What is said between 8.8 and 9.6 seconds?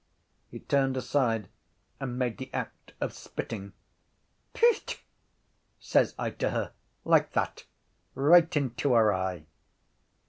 her eye.